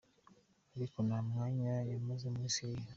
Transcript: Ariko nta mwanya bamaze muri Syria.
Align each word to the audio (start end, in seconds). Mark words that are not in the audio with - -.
Ariko 0.75 0.97
nta 1.07 1.19
mwanya 1.27 1.71
bamaze 1.89 2.25
muri 2.33 2.47
Syria. 2.55 2.89